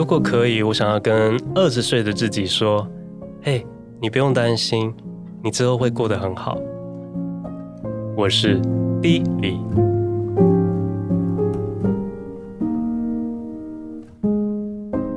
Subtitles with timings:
[0.00, 2.88] 如果可以，我想要跟二十岁的自己说
[3.44, 3.66] ：“嘿，
[4.00, 4.94] 你不用担心，
[5.44, 6.56] 你之后会过得很好。”
[8.16, 8.58] 我是
[9.02, 9.60] Billy，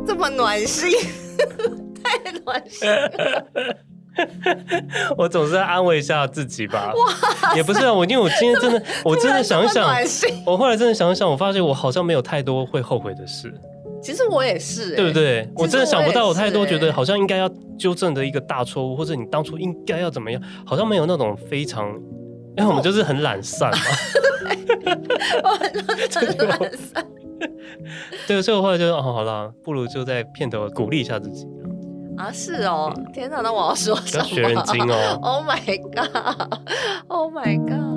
[0.06, 0.92] 这么暖心，
[2.04, 3.48] 太暖心了。
[5.18, 6.92] 我总是在安慰一下自己吧。
[6.94, 9.90] 哇，也不是啊，我因为我今天真的，我真的想想，
[10.46, 13.50] 我后来真的想想，我发现我好像没有太多会后悔的事。
[14.04, 15.50] 其实我也是、欸，对不对？
[15.56, 17.50] 我，我真的想不到有太多觉得好像应该要
[17.80, 21.88] 纠正的一个大错误，或者你当初应该要怎么样，好像没有那种非常，
[22.58, 23.78] 因为我们就是很懒散嘛。
[25.44, 25.74] 我很
[26.48, 27.06] 懒散。
[28.28, 31.48] 对，所以我后来就哦，好了，不如就在片头鼓励一下自己。
[32.16, 34.24] 啊，是哦，天哪，那我要说什么？
[34.24, 35.18] 学人精哦！
[35.24, 37.93] Oh my god！Oh my god！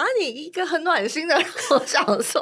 [0.00, 2.40] 啊，你一个很暖心的人，我想说，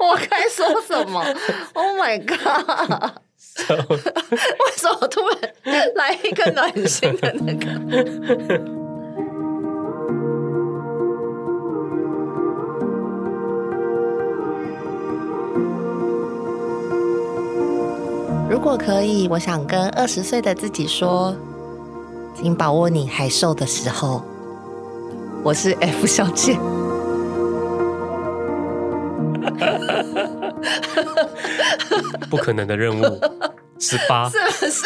[0.00, 1.24] 我该说什么？
[1.74, 3.12] Oh my god！
[3.70, 5.20] 为什么突
[5.62, 7.66] 然来一个暖心的那个？
[18.50, 21.36] 如果可以，我想跟二十岁的自己说，
[22.34, 24.24] 请把握你还瘦的时候。
[25.44, 26.58] 我是 F 小姐。
[32.36, 33.20] 不可能的任务，
[33.78, 34.28] 十八。
[34.30, 34.82] 是不是？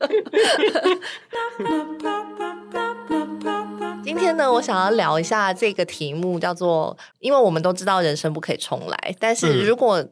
[4.04, 10.10] 今天呢，我想要聊一下这个题目，叫做“因为我们都知道人生不可以重来”，但是如果、嗯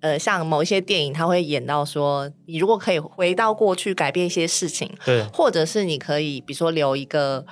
[0.00, 7.44] 呃，像某一些电影，他会演到说，你如果可以回到过去改变一些事情，对，或者是你可以，比如说留一个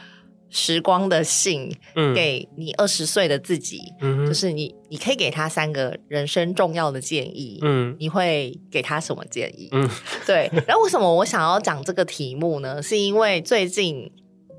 [0.52, 9.68] 时光的信，嗯，给你二十岁的自己，嗯，就是你，你可以给他三个人生重要的建议，嗯，你会给他什么建议？
[9.72, 9.88] 嗯，
[10.24, 10.48] 对。
[10.66, 12.80] 然后为什么我想要讲这个题目呢？
[12.80, 14.12] 是因为最近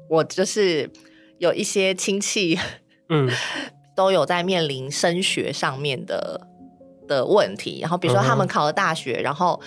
[0.09, 0.91] 我就是
[1.37, 2.59] 有一些亲戚，
[3.09, 3.29] 嗯，
[3.95, 6.49] 都有在面临升学上面的。
[7.05, 9.23] 的问题，然后比如说他们考了大学，uh.
[9.23, 9.59] 然后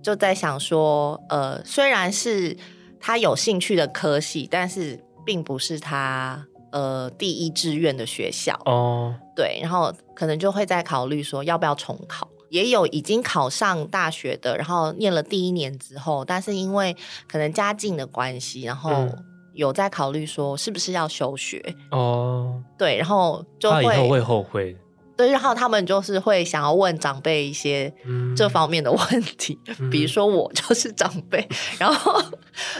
[0.00, 2.56] 就在想说，呃，虽然是
[3.00, 6.42] 他有兴趣的科系，但是并不是他
[6.72, 9.14] 呃第一志愿的学校哦。
[9.14, 9.34] Uh.
[9.36, 12.26] 对，然后可能就会在考虑说要不要重考。
[12.48, 16.96] 也有已经考上大学的，然后念了第一年之后，但是因为
[17.28, 19.06] 可能家境的关系，然后
[19.52, 21.60] 有在考虑说是不是要休学
[21.90, 22.62] 哦。
[22.62, 22.78] Uh.
[22.78, 24.76] 对，然后就会他以后会后悔。
[25.16, 27.92] 对，然后他们就是会想要问长辈一些
[28.36, 32.22] 这方面的问题，嗯、 比如说我就是长辈，嗯、然后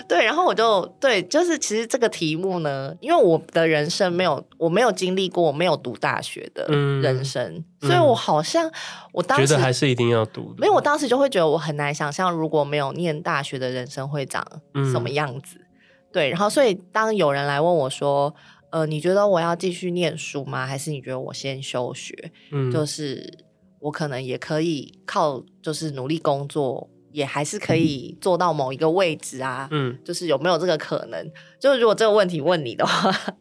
[0.07, 6.67] 对，然后我就对，就是其实这个题目呢，因为我的人生没有，我没有经历过，我没有读大学的
[7.01, 7.43] 人生，
[7.81, 8.71] 嗯、所以我好像
[9.13, 14.47] 我当时觉得还是一定要读，没有，我当时就会觉得我很难想象，如果没有念大学的人生会长
[14.93, 15.57] 什么样子。
[15.59, 15.67] 嗯、
[16.13, 18.35] 对，然后所以当有人来问我说。
[18.71, 20.66] 呃，你觉得我要继续念书吗？
[20.66, 22.15] 还是你觉得我先休学？
[22.50, 23.38] 嗯，就是
[23.81, 29.69] 我可能也可以靠，就是努力工作，也还是可以做到某一个位置啊。
[29.71, 31.32] 嗯，就是有没有这个可能？
[31.60, 33.37] 就是如果这个问题问你的话。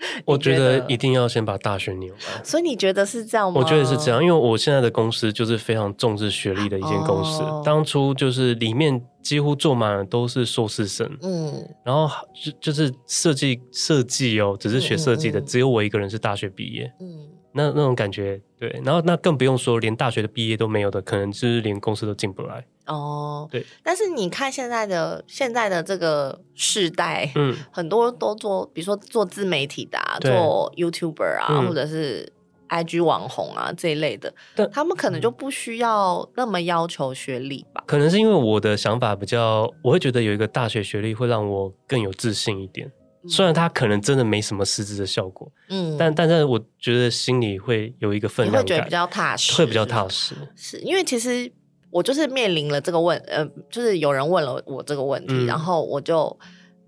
[0.24, 3.60] 我觉得一定要先把大学念完，所以你觉得是这样吗？
[3.60, 7.42] 我觉得是这样，因为我现在的公司就是非常重视学历的一间公司。
[7.42, 22.64] 哦、当初就是里面几乎坐满了都是硕士生，嗯，然后就就是设计设计哦，只是学设计的，嗯嗯嗯，只有我一个人是大学毕业，嗯，那那种感觉，对，然后那更不用说连大学的毕业都没有的，可能就是连公司都进不来。
[22.86, 32.32] 哦，对，但是你看现在的现在的这个世代，嗯，很多都做，比如说做自媒体的啊，做 YouTuber 啊，嗯，或者是
[32.68, 37.82] IG 网红啊这一类的，但他们可能就不需要那么要求学历吧？
[37.86, 42.92] 可能是因为我的想法比较，我会觉得有一个大学学历会让我更有自信一点，嗯，
[43.28, 51.52] 虽然它可能真的没什么实质的效果，嗯，但但是我觉得心里会有一个分量感，会觉得比较踏实，会比较踏实，是因为其实。
[51.92, 56.38] 我就是面临了这个问，呃，就是有人问了我这个问题，嗯、然后我就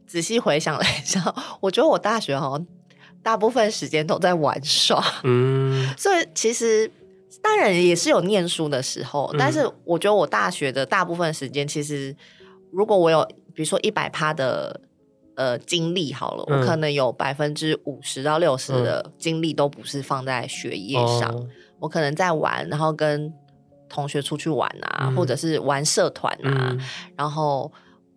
[0.06, 1.20] 仔细回想了一下，
[1.60, 2.66] 我觉得我大学好像
[3.20, 6.88] 大部分时间都在玩耍，嗯， 所以其实
[7.42, 12.14] 当然也是有念书的时候，嗯、但是我觉得我大学的大部分时间，其实
[12.70, 14.80] 如果我有比如说一百趴的
[15.36, 21.48] 呃精力好了，嗯、我可能有百分之五十到六十的精力都不是放在学业上，嗯、
[21.78, 23.32] 我可能在玩，然后跟。
[23.94, 26.80] 同学出去玩啊，嗯、或者是玩社团啊、嗯，
[27.14, 27.70] 然后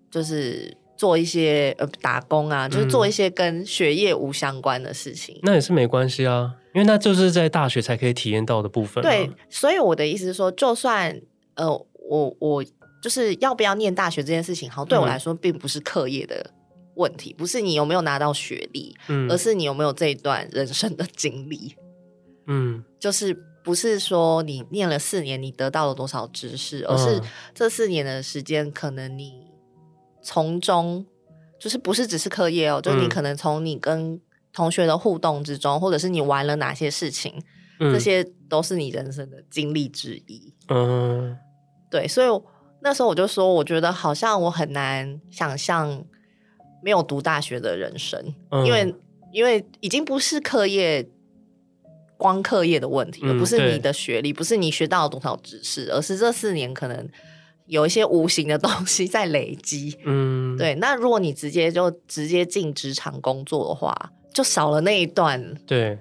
[0.09, 5.37] 就是做一些呃打工啊、嗯，就是做一些跟学业无相关的事情。
[5.43, 9.03] 那也是没关系啊，因为那就是在大学才可以体验到的部分。
[9.03, 11.13] 对，所以我的意思是说，就算
[11.55, 11.69] 呃，
[12.09, 12.63] 我我
[13.01, 16.51] 就是要不要念大学这件事情，好，对我来说并不是课业的
[16.95, 21.75] 问题，嗯、不是你有没有拿到学历，嗯，而是你有没有这一段人生的经历，
[22.47, 27.21] 嗯，就是不是说你念了四年，你得到了多少知识，而是
[27.53, 29.47] 这四年的时间，可能你
[30.21, 31.05] 从中
[31.59, 34.19] 就是不是只是课业哦，就是你可能从你跟
[34.53, 37.33] 同学的互动之中，或者是你玩了哪些事情，
[37.79, 40.53] 嗯、这些都是你人生的经历之一。
[40.69, 41.37] 嗯，
[41.89, 42.27] 对，所以
[42.81, 46.05] 那时候我就说，我觉得好像我很难想象
[46.85, 48.93] 没有读大学的人生，嗯、因为
[49.31, 51.03] 因为已经不是课业
[52.15, 57.09] 光课业的问题了，嗯、不是你的学历，不是你学到了多少知识，而是这四年可能
[57.65, 59.97] 有一些无形的东西在累积。
[60.05, 60.75] 嗯，对。
[60.75, 65.97] 那如果你直接就直接进职场工作的话，就少了那一段，对，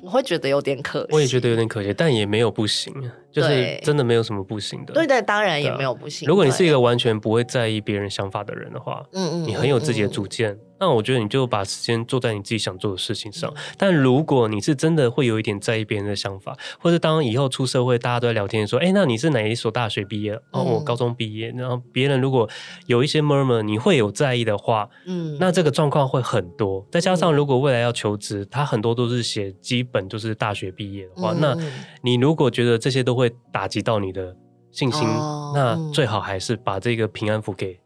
[0.00, 1.08] 我会觉得有点可惜。
[1.10, 2.94] 我也觉得有点可惜，但也没有不行，
[3.32, 4.92] 就是真的没有什么不行的。
[4.92, 6.28] 对对，当然也没有不行。
[6.28, 10.58] 如果你是一个完全不会在意别人想法的人的话，嗯嗯，你很有自己的主见。
[10.82, 13.48] 那我觉得你就把时间做在你自己想做的事情上。
[13.54, 21.52] 嗯、但如果你是真的会有一点在意别人的想法，或者当以后出社会，大家都在聊天说：“哎、欸，那你是哪一所大学毕业？”哦，我高中毕业。
[21.52, 22.48] 然后别人如果
[22.86, 26.84] 有一些 murmur，你会有在意的话，嗯，那这个状况会很多。
[26.90, 31.56] 再加上如果未来要求职，他很多都是写基本就是大学毕业的话，嗯、那
[32.02, 34.36] 你如果觉得这些都会打击到你的
[34.72, 37.78] 信心，哦、那最好还是把这个平安符给。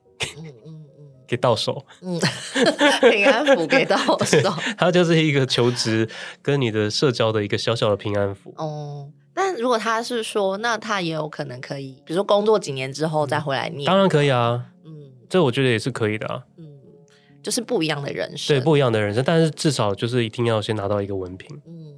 [1.26, 2.20] 嗯给到手，嗯，
[3.10, 6.08] 平安符给到手， 它就是一个求职
[6.40, 8.54] 跟你的社交的一个小小的平安符。
[8.56, 16.64] 哦，但如果他是说，那他也有可能可以，比如说工作几年之后再回来念，当然可以啊，嗯，这我觉得也是可以的啊，嗯，
[17.42, 21.96] 就是不一样的人生，对，不一样的人生，但是至少就是一定要先拿到一个文凭，嗯，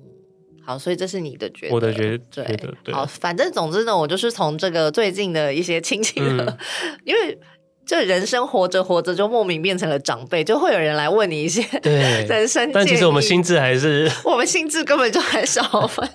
[0.65, 6.59] 好，所以这是你的觉得，我的觉得，对的，对，好，反正总之呢，我就是从这个最近的一些亲戚的，嗯、
[7.05, 7.39] 因为。
[7.89, 11.95] 就人生活着活着就莫名变成了长辈，就会有人来问你一些对
[12.29, 12.71] 人生。
[12.71, 15.63] 但其实我们心智还是 我们心智根本就还小，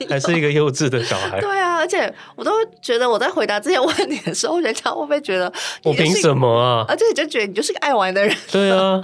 [0.08, 1.40] 还是一个幼稚的小孩。
[1.42, 5.52] 对啊，而且我都觉得我在回答这些问题的时候，人家会不会觉得
[5.84, 6.86] 我凭什么啊？
[6.88, 8.38] 而且就觉得你就是个爱玩的人。
[8.52, 9.04] 对啊，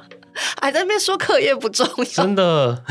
[0.62, 2.84] 还在那边说课业不重要，真的，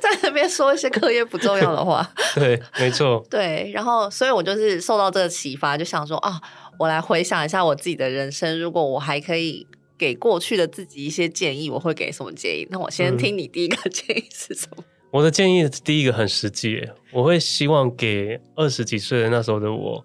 [0.00, 2.08] 在那边说一些课业不重要的话。
[2.36, 3.22] 对，没错。
[3.28, 6.40] 对，然后所以我就是受到这个启发，就想说啊。
[6.78, 9.66] 我来回想一下我自己的人生，如果我还可以
[9.96, 12.66] 给过去的自己一些建议，我会给什么建议？
[12.70, 14.78] 那我先听你第一个 建议是什么？
[14.78, 20.04] 嗯、我的建议第一个很实际，我会希望给二十几岁的那时候的我，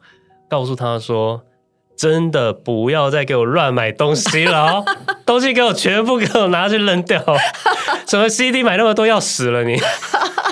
[0.49, 1.41] 告诉他说：
[1.95, 4.85] 真的不要再给我乱买东西了哦，
[5.25, 7.23] 东西给我全部给我拿去扔掉，
[8.07, 9.77] 什么 CD 买那么多要死了你，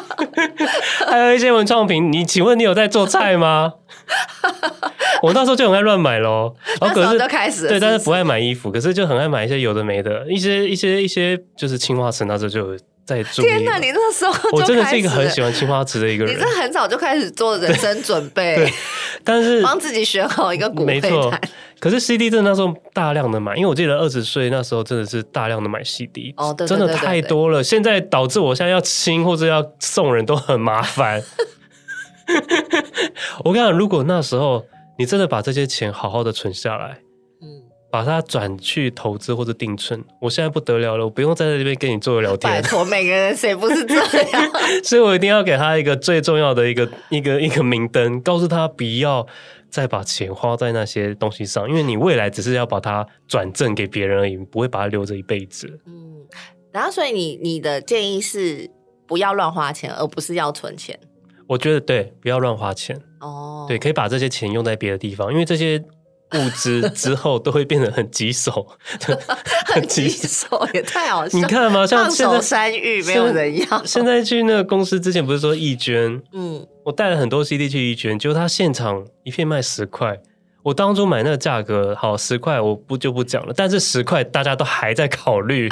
[1.07, 3.73] 还有一些文创品，你请问你有在做菜吗？
[5.21, 13.43] 我那时候就很爱乱买喽， 然后可是就开始对，但是不爱买衣服，可是就很爱买一些有的没的，一些一些一些就是青花瓷，那时候就在做。
[13.43, 18.73] 天哪，你那时候我真的是一个很喜欢青花瓷的一个人，你这很早就开始做人生准备， 对，
[19.23, 21.41] 但是帮自己选好一个骨灰坛。
[21.77, 31.21] 可是 CD 真的那时候大量的买，因为我记得二十岁那时候真的是大量的买 CD，哦，对，真的太多了，现在导致我现在要清或者要送人都很麻烦。
[33.43, 34.65] 我跟你讲，如果那时候
[34.97, 36.99] 你真的把这些钱好好的存下来，
[37.41, 42.51] 嗯，把它转去投资或者定存，我现在不得了了，我不用在这边跟你做聊天。
[42.51, 43.95] 拜托，每个人谁不是这
[44.31, 44.51] 样？
[44.83, 49.25] 所以我一定要给他一个最重要的一个一个一个明灯，告诉他不要
[49.69, 55.79] 再把钱花在那些东西上，因为你未来只是要把它转正给别人而已，不会把它留着一辈子。
[55.85, 56.25] 嗯，
[56.71, 58.69] 然后所以你你的建议是
[59.05, 60.97] 不要乱花钱，而不是要存钱。
[61.47, 63.59] 我觉得对，不要乱花钱哦。
[63.61, 63.67] Oh.
[63.67, 65.83] 对，可以把这些钱用在别的地方，因为这些
[66.33, 68.67] 物资 之后都会变得很棘手，
[69.65, 71.37] 很棘手也太好 笑。
[71.37, 73.83] 你看嘛，像现在山芋没有人要。
[73.85, 76.21] 现在去那个公司之前不是说义捐？
[76.33, 80.19] 嗯，我带了很多 CD 去义捐，结果他现场一片卖十块。
[80.63, 83.53] 我当初买那个价格好十块，我不就不讲了。
[83.55, 85.69] 但是十块大家都还在考虑。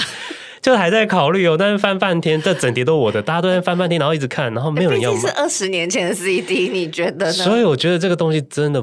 [0.64, 5.20] 就还在考虑哦，但是翻半天，这整叠都我的，大家都在翻半天，然后一直看，然后没有人要买。
[5.20, 7.32] 是二十年前的 CD，你觉得呢？
[7.34, 8.82] 所以我觉得这个东西真的，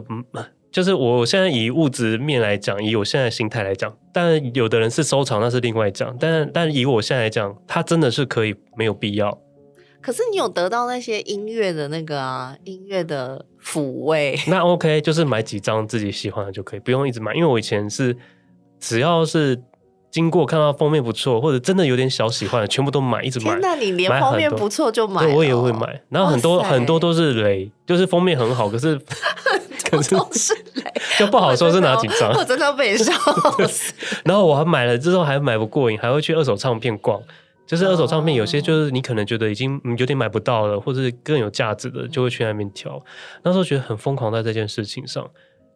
[0.71, 6.15] 就是我现在以物质面来讲，以我现在心态来讲，但有的人是收藏，那是另外讲。
[6.21, 9.39] 但但以我现在来讲，它真的是可以没有必要。
[10.03, 14.39] 可是你有得到那些音乐的那个啊，音乐的抚慰。
[14.49, 17.33] 那 OK，就是买几张自己喜欢的就可以，不用一直买。
[17.33, 18.15] 因为我以前是
[18.79, 19.59] 只要是。
[20.11, 23.57] 经过看到封面不错，或者真的有点小喜欢的，全部都买，一直买。
[23.61, 25.23] 那你连封面不错就买？
[25.25, 26.01] 对，我也会买。
[26.09, 28.99] 然后很多很多都是雷，就是封面很好，可是
[29.91, 30.85] 可是是雷，
[31.19, 32.33] 就不好说是哪几张。
[32.33, 33.13] 我真的被笑
[33.69, 33.95] 死。
[34.25, 37.21] 然后我还买了之后还买不过瘾，还会去二手唱片逛。
[37.67, 43.01] 就是二手唱片，有些就是你可能觉得已经有点买不到了，或者是更有价值的，就会去那边挑。
[43.45, 45.25] 那时候觉得很疯狂在这件事情上，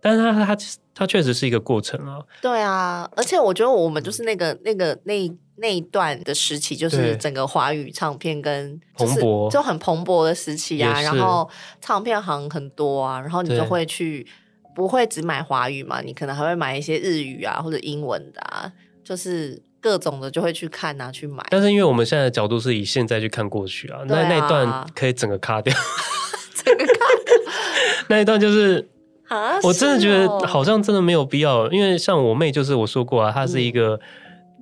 [0.04, 0.56] 但是它它
[0.94, 2.18] 它确实是一个过程啊。
[2.42, 11.00] 对啊，而且我觉得我们就是那个那个那那一段的时期，就是整个华语唱片跟蓬勃就很蓬勃的时期啊。
[11.00, 11.48] 然后
[11.80, 14.26] 唱片行很多啊，然后你就会去
[14.74, 18.70] 不会只买华语嘛，你可能还会买一些日语啊或者英文的啊，
[19.02, 19.62] 就是。
[19.84, 21.44] 各种的就会去看啊，去买。
[21.50, 25.74] 但是因为我们现在的角度是以现在去看过去啊，啊那那一段可以整个卡掉，
[26.64, 26.94] 整个卡
[27.26, 27.34] 掉。
[28.08, 28.88] 那一段就是
[29.28, 33.98] 啊，我真的觉得好像真的没有必要，因为像我妹，就是我说过啊，她是一个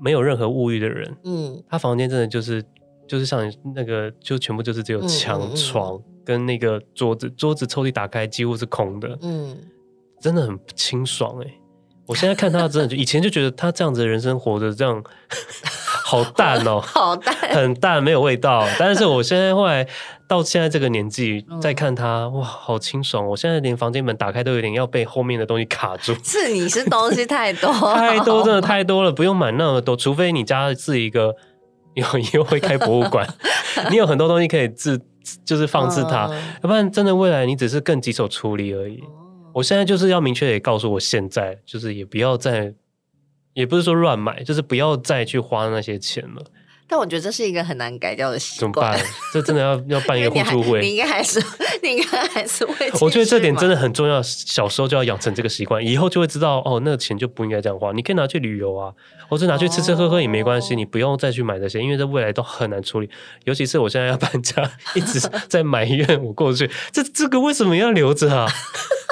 [0.00, 2.62] 没有任何物欲的人，嗯，她房间真的就是
[3.09, 9.59] 就是像那个，就全部就是只有墙、嗯、床跟那个桌子，桌子抽屉打开几乎是空的，嗯，
[10.21, 11.54] 真的很清爽哎、欸。
[12.07, 15.02] 我现在看她真的就以前就觉得她这样子的人生活着这样
[16.04, 18.66] 好淡哦， 好淡，很淡，没有味道。
[18.78, 19.87] 但是我现在后来
[20.33, 23.27] 到现在这个年纪再看他，哇，好清爽！
[23.29, 26.15] 我现在连房间门打开都有点要被后面的东西卡住。
[26.25, 31.37] 是你是东西太多，太多真的太多了，不用买那么多，除非你家是一个
[31.93, 33.29] 有 以后会开博物馆，
[33.93, 34.99] 你有很多东西可以置，
[35.45, 36.31] 就是放置它，
[36.62, 39.05] 要不然真的未来你只是更棘手处理而已。
[39.53, 42.73] 我现在就是要明确的告诉我，现在就是也不要再，
[43.53, 46.43] 也不是说乱买，就是不要再去花那些钱了。
[46.92, 48.61] 但我觉得这是一个很难改掉的习惯。
[48.61, 49.00] 怎么办？
[49.32, 50.82] 这真的要要办一个互助会。
[50.82, 51.42] 你，你应该还是，
[51.82, 52.90] 你应该还是会。
[53.00, 57.92] 我觉得这点真的很重要，小时候就要养成这个习惯，以后就会知道哦，那个钱就不应该这样花。
[57.92, 58.92] 你可以拿去旅游啊，
[59.26, 63.08] 或者拿去吃吃喝喝也没关系，哦、你不用再去买这些，因为这未来都很难处理。
[63.44, 65.18] 尤其是我现在要搬家，一直
[65.49, 68.46] 在埋怨我过去，这这个为什么要留着啊？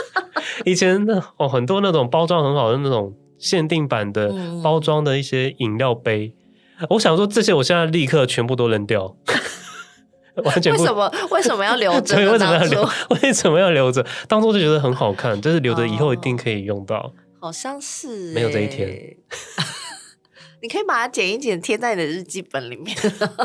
[0.66, 4.30] 以前的哦，很多那种包装很好的那种限定版的
[4.62, 6.39] 包装的一些饮料杯，嗯、
[6.88, 9.14] 我想说这些我现在立刻全部都扔掉，
[10.44, 10.72] 完全。
[10.72, 12.14] 为什么为什么要留着？
[12.16, 12.88] 对，为什么要留？
[13.22, 14.04] 为什么要留着？
[14.26, 16.96] 当初就觉得很好看，就是留着以后一定可以用到。
[16.96, 18.88] 哦、好像是没有这一天，
[20.62, 22.96] 你可以把它剪一剪贴在你的日记本里面。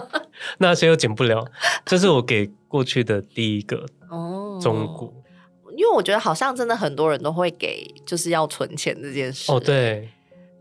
[0.60, 1.46] 那些又剪不了，
[1.86, 5.14] 这是我给过去的第一个哦中古。
[5.78, 9.52] 因为我觉得好像真的很多人都会给，就是要存钱这件事。
[9.52, 10.10] 哦，对，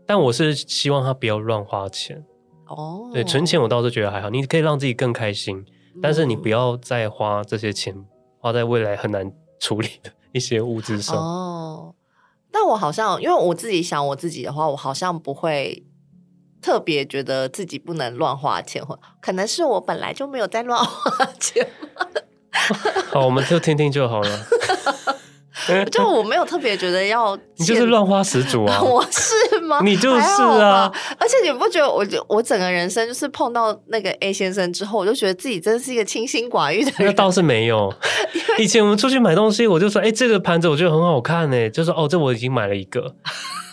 [0.05, 2.25] 但我是希望他不要乱花钱。
[2.67, 5.65] 哦，对，存钱我倒是觉得还好，你可以让自己更开心，
[6.01, 7.95] 但是你不要再花这些钱，
[8.39, 11.15] 花在未来很难处理的一些物质上。
[11.15, 11.95] 哦，
[12.51, 15.83] 但我好像因为我自己想我自己的话，我好像不会
[16.61, 21.67] 特别觉得自己不能乱花钱，或可能是我本来就没有在乱花钱。
[23.11, 24.29] 好，我们就听听就好了。
[25.91, 28.79] 就我没有特别觉得要， 你就是乱花十足啊！
[28.83, 29.79] 我是吗？
[29.83, 30.91] 你就是啊！
[31.19, 37.07] 而且你不觉得我，我整个人生就是碰到那个 A 先生之后，我就觉得自己真是一个清心寡欲的人。
[37.07, 37.93] 那倒是没有，
[38.57, 43.15] 以前我们出去买东西，我就说，哎、欸，这个盘子我觉得很好看呢，就说，哦，这我已经买了一个。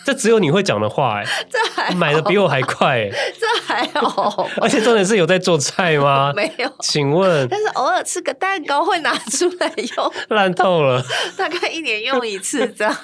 [0.05, 6.33] 这只有你会讲的话哎， 这还买的比我还快哎， 这还好， 而且重点是有在做菜吗？
[6.35, 7.47] 没有，请问？
[7.49, 11.03] 但是偶尔吃个蛋糕会拿出来用，烂透了，
[11.37, 12.97] 大概一年用一次这样。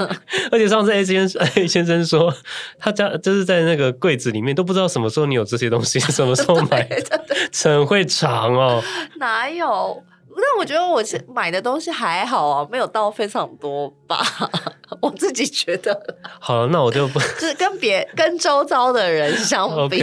[0.50, 2.34] 而且上次 A 先生 A 先生说，
[2.78, 7.24] 他家就是在那个柜子里面都不知道什么时候你有这些东西，什么时候买的，
[7.64, 8.82] 很会藏哦，
[9.16, 10.02] 哪有？
[10.40, 14.18] 但我觉得我是买的东西还好啊，没有到非常多吧，
[15.02, 16.16] 我自己觉得。
[16.40, 20.00] 好了，那我就不就是跟别跟周遭的人相比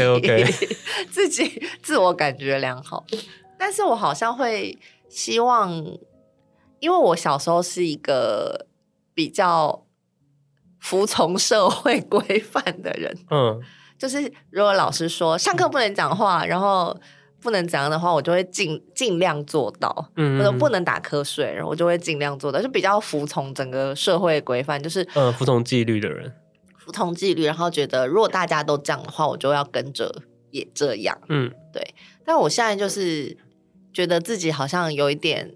[1.11, 3.05] 自己自我感觉良好。
[3.57, 4.77] 但是我好像会
[5.09, 5.71] 希望，
[6.79, 8.67] 因为我小时候是一个
[9.13, 9.85] 比较
[10.79, 13.61] 服从社会规范的人，嗯，
[13.97, 16.95] 就是如果老师说上课不能讲话，然后。
[17.45, 20.09] 不能怎样的话，我就会尽尽量做到。
[20.15, 26.33] 嗯，不能打瞌睡，然后我就会尽量做到，就比较服从整个社会规范，就是嗯，服从纪律的人，
[26.75, 31.15] 服从纪律，然后觉得如果大家都这样的话，我就要跟着也这样。
[31.29, 31.93] 嗯，对。
[32.25, 33.37] 但我现在就是
[33.93, 35.53] 觉得自己好像有一点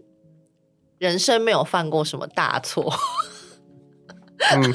[1.00, 2.94] 人生没有犯过什么大错。
[4.54, 4.62] 嗯，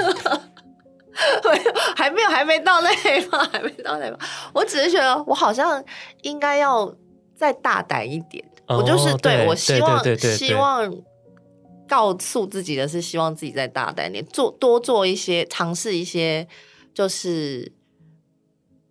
[1.95, 4.19] 还没有，还没到那一方，还没到那一方。
[4.53, 5.81] 我只是觉得我好像
[6.23, 6.93] 应该要。
[7.37, 10.95] 再大胆一点，哦、我就是对，对我希望希望
[11.89, 16.47] 告诉自己的是，希望自己再大胆一点，做多做一些尝试一些，
[16.95, 17.73] 就是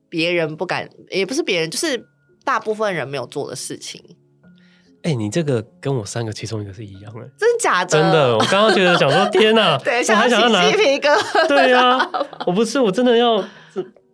[0.10, 2.06] 别人不敢，也不是别人，就是
[2.44, 4.04] 大部分人没有做的事情。
[5.04, 7.92] 哎、欸，你这个跟我三个其中一个是一样的，真假的？
[7.92, 11.48] 真的，我刚刚觉得想说， 天哪，对，我还想要拿鸡皮疙瘩。
[11.48, 12.10] 对呀、啊，
[12.46, 13.44] 我不是，我真的要。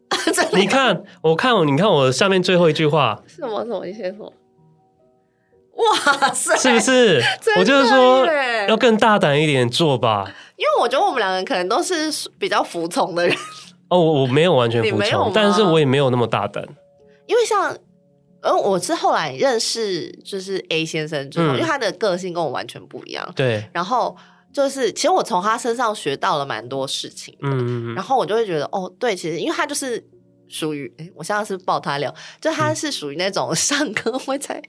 [0.53, 3.63] 你看，我看我，你看我下面最后一句话是什么？
[3.63, 3.85] 什么？
[3.85, 4.31] 你先说。
[5.75, 7.21] 哇塞，是不是？
[7.57, 8.25] 我就是说，
[8.67, 10.25] 要更大胆一点做吧。
[10.57, 13.35] 因为我觉得我们两个人可能都是比较服从的人。
[13.87, 16.63] 哦，我我没有完全服从，但是我也没有那么大胆。
[17.25, 17.73] 因为像。
[18.41, 23.29] 嗯我是后来认识就是 A 先生之后，嗯，因为他的个性跟我完全不一样。
[23.35, 23.61] 对。
[23.73, 24.15] 然后
[24.53, 27.35] 就是，其实我从他身上学到了蛮多事情。
[27.41, 27.93] 嗯。
[27.95, 30.03] 然后我就会觉得，哦，对，其实因为他就是
[30.47, 34.61] 属于， 我现在是爆他料，就他是属于那种上课会在，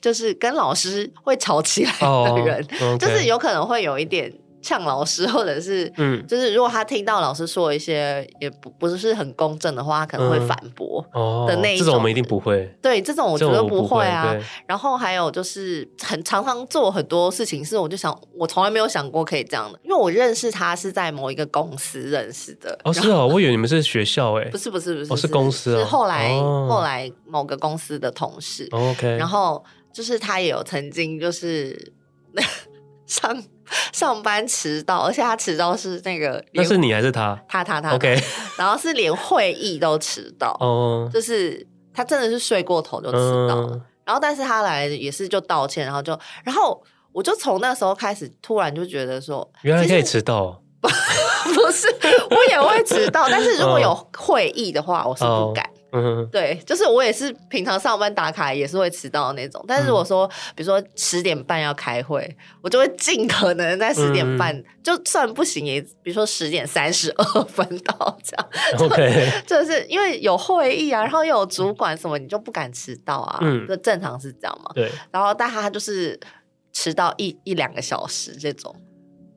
[0.00, 4.32] 就是跟老师会吵起来的人，哦 okay，就是有可能会有一点。
[4.66, 11.00] 呛老师， 或者是，嗯，就是如果他听到老师说一些也不不是很公正的话，他可能会反驳
[11.46, 11.84] 的那一种。
[11.86, 12.66] 这种我们一定不会。
[12.82, 14.32] 对，这种我觉得不会啊。
[14.32, 22.76] 会然后还有就是很常常做很多事情，是我就想，我从来没有想过可以这样的，因为我认识他是在某一个公司认识的。
[22.82, 24.48] 哦，是哦，我以为你们是学校 诶。
[24.50, 25.78] 不是不是不是，哦，是公司啊。
[25.78, 26.36] 是后来
[26.68, 28.68] 后来某个公司的同事。
[28.72, 29.16] OK。
[29.16, 31.92] 然后就是他也有曾经就是
[33.06, 33.40] 上。
[33.92, 37.38] 上班迟到，而且他迟到是那个，那是你还是他？
[37.48, 37.94] 他他他。
[37.94, 38.18] OK，
[38.56, 43.68] 然后是连会议都迟到，哦，就是他真的是睡过头就迟到了。
[43.72, 43.82] 嗯。
[44.04, 46.80] 然后，但是他来也是就道歉，然后就，然后
[47.12, 50.62] 我就从那时候开始，突然就觉得说，原来可以迟到。
[50.82, 51.88] 不是，
[52.30, 55.68] 我也会迟到，但是如果有会议的话，我是不敢。
[56.30, 68.48] 对，就是我也是平常上班打卡也是会迟到的那种，但是如果说比如说十点半要开会，我就会尽可能在十点半，嗯，就算不行也比如说十点三十二分到这样。
[68.80, 73.38] OK， 就，就是因为有会议啊，然后又有主管什么，你就不敢迟到啊。
[73.42, 74.70] 嗯，就正常是这样嘛。
[74.74, 76.18] 对，然后但他就是
[76.72, 78.74] 迟到一一两个小时这种。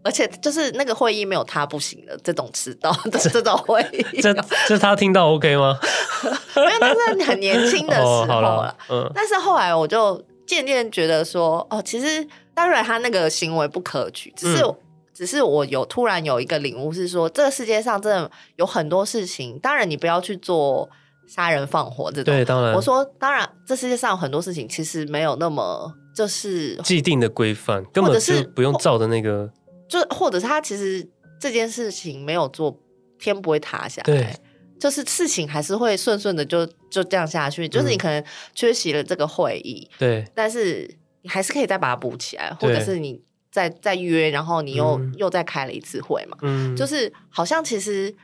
[0.01, 3.81] 而且就是那个会议没有他不行的这种迟到 的这种会
[4.13, 4.33] 议，这
[4.67, 5.77] 这他听到 OK 吗？
[6.55, 9.11] 因为那是很年轻的时候了， 哦，嗯。
[9.13, 14.75] 但是后来我就渐渐觉得说，哦，其实当然他那个行为不可取，只是，嗯，
[15.13, 20.89] 只是我有突然有一个领悟是说，这个世界上真的有很多事情，当然你不要去做
[21.27, 22.33] 杀人放火这种。
[22.33, 29.49] 对，当然我说当然，这世界上有很多事情其实没有那么就是既定的规范，根本是不用照的那个。
[29.89, 31.05] 就或者是他其实
[31.39, 32.79] 这件事情没有做，
[33.17, 34.39] 天不会塌下来，
[34.79, 37.67] 就是事情还是会顺顺的就就这样下去。
[37.67, 38.23] 就是你可能
[38.53, 40.89] 缺席了这个会议，对，但是
[41.23, 43.19] 你还是可以再把它补起来，或者是你
[43.51, 48.15] 再再约，然后你又、嗯、又再开了一次会嘛，嗯，就是好像其实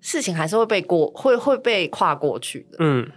[0.00, 3.10] 事情还是会被过，会会被跨过去的，嗯，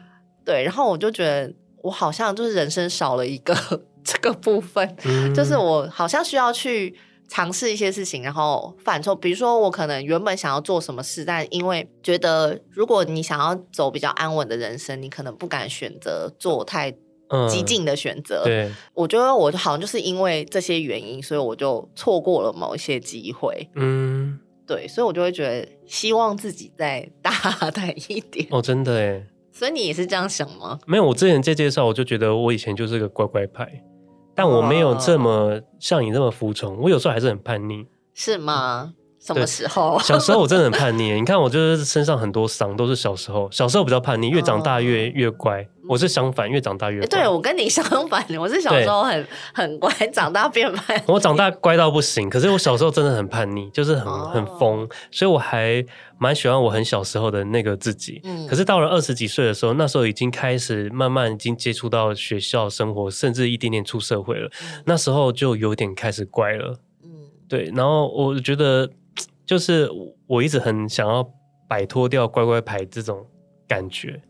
[0.43, 0.63] 对。
[0.63, 3.55] 然后我就觉得我好像就是人生少了一个
[4.03, 6.97] 这个部分，嗯、就是我好像需要去。
[7.31, 9.15] 尝试一些事情，然后犯错。
[9.15, 16.91] 比如说，我可能原本想要做什么事，但因为觉得如果你想要走比较安稳的人生，你可能不敢选择做太
[17.49, 18.41] 激进的选择。
[18.43, 23.69] 嗯、对，我觉得我好像就是因为这些原因，所以我就错过了某一些机会。
[23.75, 27.31] 嗯，对，所以我就会觉得希望自己再大
[27.71, 28.45] 胆一点。
[28.51, 29.25] 哦，真的哎。
[29.53, 30.77] 所以你也是这样想吗？
[30.85, 33.81] 没有，我之前在介绍，我就觉得我以前就是个乖乖牌。
[34.41, 38.95] 但我没有这么像你这么服从，我有时候还是很叛逆，是吗？
[39.21, 39.99] 什么时候？
[39.99, 41.11] 小时候我真的很叛逆。
[41.11, 43.47] 你看，我就是身上很多伤，都是小时候。
[43.51, 45.65] 小时候比较叛逆，越长大越越乖。
[45.87, 47.07] 我是相反，越长大越乖。
[47.07, 51.03] 对，我跟你相反，我是小时候很很乖，长大变叛逆。
[51.07, 54.87] 我长大乖到不行，可是我小时候真的很叛逆，就是很很疯。
[55.11, 55.85] 所以我还
[56.17, 58.21] 蛮喜欢我很小时候的那个自己。
[58.23, 64.49] 嗯可是到了二十几岁的时候，那时候已经开始慢慢已经接触到学校生活，甚至一点点出社会了。
[64.85, 66.79] 那时候就有点开始乖了。
[67.03, 67.09] 嗯，
[67.47, 67.71] 对。
[67.75, 68.89] 然后我觉得。
[69.51, 69.91] 就是
[70.27, 71.29] 我一直很想要
[71.67, 73.27] 摆脱掉乖乖牌这种
[73.67, 74.21] 感觉，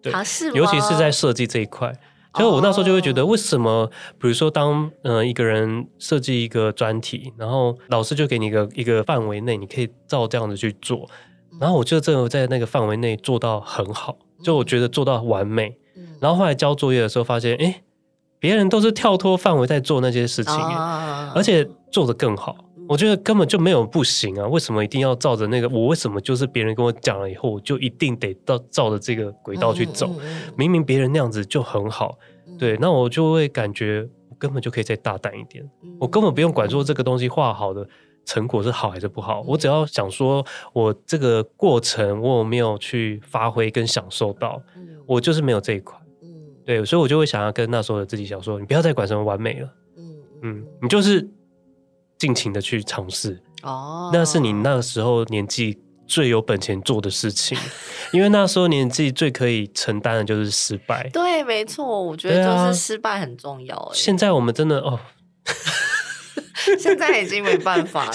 [0.00, 0.22] 对，啊、
[0.54, 1.92] 尤其是在设计这一块。
[2.34, 11.10] 就我那时候就会觉得，为什么，比如说当嗯、呃、一个人设计一个专题，然后老师就给你一个一个范围内，你可以照这样子去做，
[11.60, 15.76] 然后我就真的在那个范围内做到很好，就我觉得做到完美。
[16.20, 17.82] 然后后来交作业的时候发现，哎，
[18.38, 20.54] 别人都是跳脱范围在做那些事情，
[21.34, 22.56] 而且做得更好。
[22.90, 24.48] 我觉得根本就没有不行啊！
[24.48, 25.68] 为什么一定要照着那个？
[25.68, 30.10] 我为什么就是别人跟我讲了以后，我就一定得到照着这个轨道去走？
[30.56, 32.18] 明明别人那样子就很好，
[32.58, 35.64] 对，那我就会感觉我根本就可以再大胆一点，
[36.00, 37.88] 我根本不用管说这个东西画好的
[38.24, 44.60] 成果是好还是不好，我只要想说我这个过程我有没有去发挥跟享受到，
[45.06, 45.96] 我就是没有这一块。
[46.66, 51.30] 对，所以我就会想要跟那时候的自己想说，你不要再管什么完美了，嗯嗯，你就是
[52.20, 57.58] 尽情的去尝试哦，那是你那个时候年纪最有本钱做的事情，
[58.12, 61.08] 因为那时候年纪最可以承担的就是失败。
[61.12, 63.74] 对，没错，我觉得就是失败很重要。
[63.74, 65.00] 啊、现在我们真的哦
[66.78, 68.06] 现在已经没办法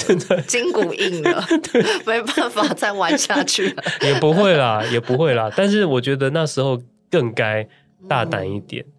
[0.48, 3.84] 筋骨硬了， 对，没办法再玩下去了。
[4.02, 7.68] 也不会啦，也不会啦，但是我觉得那时候更该。
[8.08, 8.94] 大胆一点，嗯，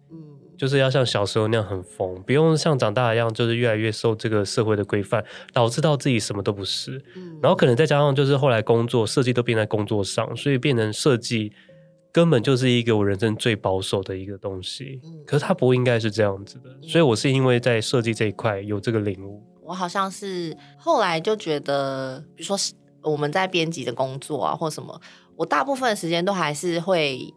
[0.57, 6.99] 就是要像小时候那样很疯，不用像长大一样，就是越来越受这个社会的规范，导致到自己什么都不是。
[7.15, 11.53] 嗯，然后可能再加上就是后来工作设计都变在工作上，所以变成设计
[12.11, 14.99] 根本就是一个我人生最保守的一个东西。
[15.03, 19.43] 嗯，可是它不应该是这样子的，所以我是因为在设计这一块有这个领悟。
[19.63, 22.57] 我好像是后来就觉得，比如说
[23.03, 24.99] 我们在编辑的工作啊，或什么，
[25.35, 27.33] 我大部分时间都还是会以。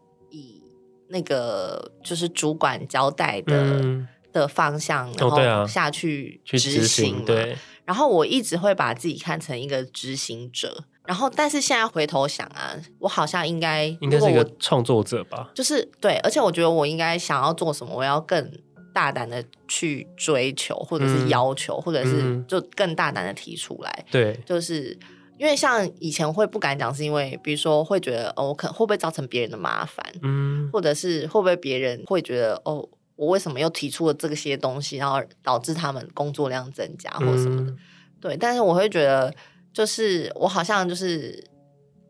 [1.11, 7.25] 那个就是主管交代的、嗯、的方向，然后下去执行，哦，去执行。
[7.25, 15.51] 对，然后我一直会把自己看成一个执行者，然后但是现在回头想啊，我好像应该应该是一个创作者吧？
[15.55, 18.51] 就是对，而且我觉得我应该想要做什么，我要更
[18.95, 24.05] 大胆的去追求，或者是要求，嗯、或者是就更大胆的提出来。
[24.11, 24.97] 对，就是。
[25.41, 37.77] 因为像以前会不敢讲，是因为比如说会觉得哦，我可能会不会造成别人的麻烦，嗯，或者是会不会别人会觉得哦，我为什么又提出了这些东西，然后导致他们工作量增加或什么的，嗯、
[38.21, 38.37] 对。
[38.37, 39.35] 但是我会觉得，
[39.73, 41.43] 就是我好像就是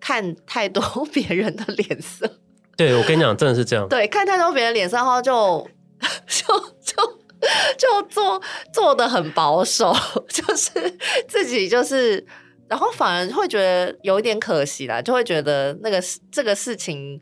[0.01, 0.83] 看太多
[1.15, 2.29] 别人的脸色，
[2.77, 5.65] 对，我跟你讲，真的是这样， 对，看太多别人脸色，然后就
[6.27, 6.97] 就就
[7.79, 9.95] 就做做的很保守，
[10.27, 12.27] 就是自己就是。
[12.71, 17.21] 然后反而会觉得有一点可惜啦，就会觉得那个这个事情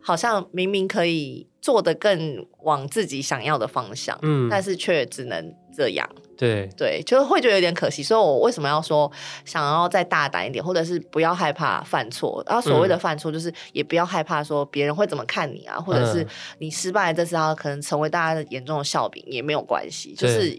[0.00, 6.08] 好像明明可以做的更往自己想要的方向，嗯，但是却只能这样。
[6.38, 8.02] 对对，就会觉得有点可惜。
[8.02, 9.10] 所以我为什么要说
[9.44, 12.42] 想要再大胆一点，或者是不要害怕犯错？
[12.46, 16.26] 然后所谓的犯错，就是也不要害怕说别人会怎么看你啊，嗯、或者是
[16.58, 20.58] 你失败这次，可能成为大家的眼中的笑柄也没有关系，就是。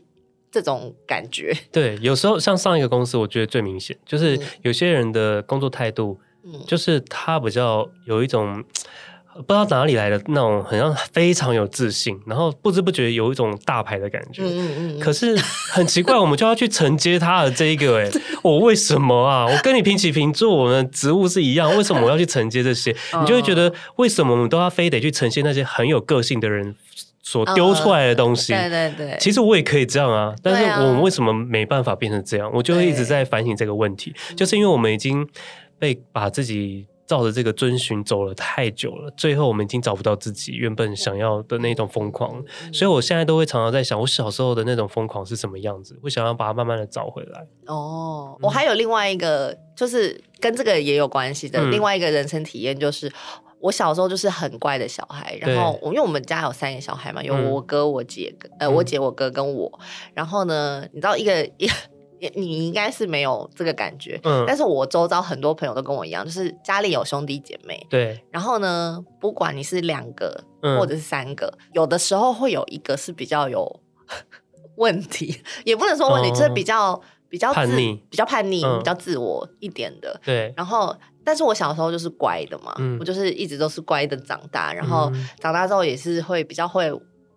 [0.51, 8.63] 这种感觉，对，有时候像上一个公司，我觉得最明显就是有些人的工作态度，嗯，就是他比较有一种
[9.45, 14.99] 不知道哪里来的那种，好像非常有自信，然后不知不觉有一种大牌的感觉，嗯嗯嗯。
[14.99, 15.37] 可是
[15.71, 18.09] 很奇怪，我们就要去承接他的这一个，哎，
[18.41, 19.45] 我为什么啊？
[19.45, 22.95] 我跟你平起平坐，我们职务是一样，为什么我要去承接这些？
[23.21, 26.75] 你就会觉得为什么我们都要非得去呈现那些很有个性的人？
[27.29, 32.49] 所丢出来的东西，对对对，其实我也可以这样啊，但是我们为什么没办法变成这样？
[32.53, 35.27] 我就一直在反省这个问题，就是因为我们已经
[35.77, 47.45] 被把自己照着这个遵循走了太久了，最后我们已经找不到自己原本想要的那种疯狂，所以我现在都会常常在想，我小时候的那种疯狂是什么样子，我想要把它慢慢的找回来。
[47.65, 53.11] 哦，我还有另外一个，就是跟这个也有关系的另外一个人生体验，就是。
[53.59, 59.79] 我小时候就是很乖的小孩，然后我因为我们家有三个小孩嘛，有我哥、我姐，呃，我姐、我哥跟我。
[60.13, 61.67] 然后呢，你知道一个一，
[62.35, 68.23] 你应该是没有这个感觉，嗯，但是我周遭很多朋友都跟我一样，就是家里有兄弟姐妹，对。
[68.29, 73.79] 然后呢，不管你是两个或者是三个，有的时候会有一个是比较有
[74.77, 80.53] 问题，也不能说问题，就是比较比较叛逆，比较叛逆，比较自我一点的，对。
[80.55, 80.95] 然后。
[81.27, 85.11] 但是我小时候就是乖的嘛，嗯、我就是一直都是乖的长大，然后
[85.41, 86.89] 长大之后也是会比较会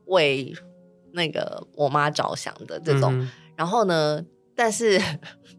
[0.07, 0.55] 为
[1.13, 3.13] 那个我妈着想的这种。
[3.19, 4.25] 嗯、然后呢，
[4.55, 4.97] 但是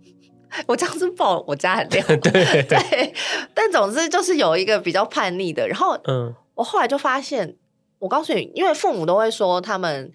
[0.66, 3.14] 我这样子爆我家很 亮， 对。
[3.54, 7.58] 但总之就是有一个比较叛逆的，然后嗯，我后来就发现，
[8.00, 10.10] 我告诉你，因为父母都会说他们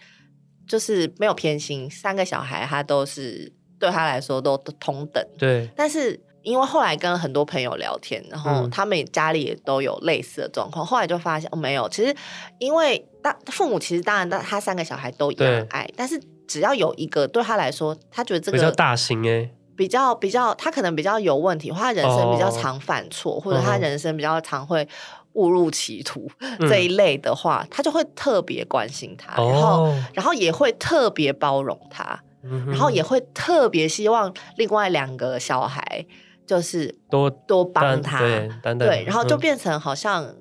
[0.66, 6.18] 就是没有偏心，三个小孩他都是对他来说都都同等，对，但是。
[6.46, 10.84] 因为后来跟很多朋友聊天，然后他们家里也都有类似的状况。
[10.84, 12.14] 嗯、后来就发现哦，没有，其实
[12.60, 24.88] 因为大父母其实当然他三个小孩都一样爱，但是只要有一个对他来说，他觉得这个比较大型哎，比较比较他可能比较有问题，或他人生比较常犯错，哦、或者他人生比较常会
[25.32, 36.06] 误入歧途、嗯、这一类的话，他就会特别关心他，然后、哦、然后也会特别包容他，嗯、然后也会特别希望另外两个小孩。
[36.46, 40.32] 就是多多帮他，对，对，然后就变成好像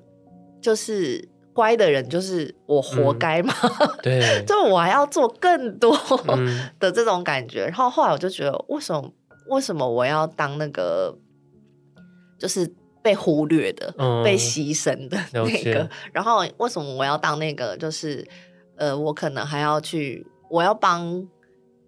[0.62, 5.98] 就是乖的人，就是我活该嘛，嗯、 对，就我还要做更多
[6.78, 7.64] 的这种感觉。
[7.64, 9.12] 嗯、然后后来我就觉得，为什么
[9.48, 11.12] 为什么我要当那个，
[12.38, 15.90] 就是被忽略的、嗯、被牺牲的那个？
[16.12, 17.76] 然后为什么我要当那个？
[17.76, 18.24] 就是
[18.76, 21.26] 呃，我可能还要去，我要帮。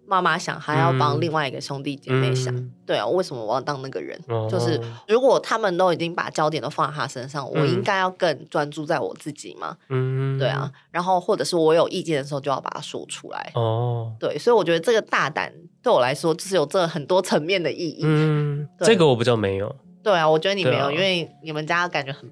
[0.08, 4.18] 妈妈想还要帮另外一个兄弟姐妹想，嗯、对啊，为什么我要当那个人？
[4.26, 9.76] 哦、就是如果他们都已经把焦点都放在他身上，嗯、我应该要更专注在我自己嘛？
[9.90, 10.70] 嗯，对啊。
[10.90, 13.52] 然后或者是我有意见的时候，就要把它说出来。
[13.54, 18.00] 哦，对，所以我觉得这个大胆对我来说，就是有这很多层面的意义。
[18.04, 19.76] 嗯，对这个我比较没有。
[20.02, 22.30] 对啊，我觉得你没有，啊、因为你们家感觉很，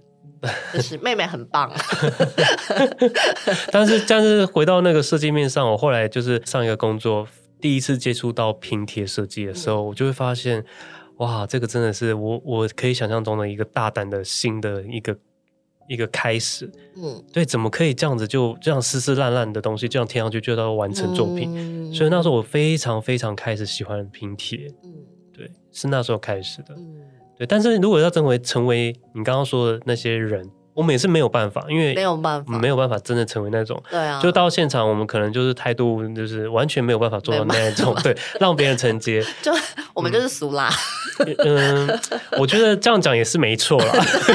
[0.73, 1.71] 就是妹妹很棒。
[3.71, 7.29] 但是，但是回到那个设计面上，我后来就是上一个工作。
[7.67, 10.65] 第一次接触到拼贴设计的时候，嗯、我就会发现，
[11.17, 15.19] 哇，这个真的是我我可以想象中的一个大胆的新的一个
[15.89, 16.71] 一个开始。
[16.97, 21.51] 嗯，对，怎么可以这样子就这样撕撕烂烂的东西这样贴上去就到完成作品？
[21.57, 24.73] 嗯、所以那时候我非常非常开始喜欢拼贴。
[24.85, 24.95] 嗯，
[25.35, 26.73] 对，是那时候开始的。
[26.77, 27.03] 嗯，
[27.37, 30.49] 对，但是如果要成为成为你刚刚说的那些人。
[30.77, 33.83] 我们也是没有办法，因为没有办法，没有办法真的成为那种。
[33.91, 39.25] 对啊，就到现场，我们可能就是态度，就是完全没有办法做到那种，对，让别人承接。
[39.41, 39.51] 就
[39.95, 40.71] 我们就是俗啦。
[41.39, 41.89] 嗯，
[42.39, 43.95] 我觉得这样讲也是没错啦。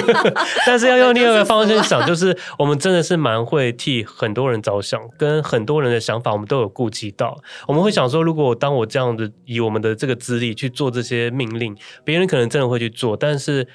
[0.66, 7.38] 但是要用另外一个方向想，就是我们真的是蛮会替很多人着想，跟很多人的想法，我们都有顾及到。
[7.68, 13.68] 我们会想说，如果当我这样子以我们的这个资历去做这些命令，别人可能真的会去做，但是。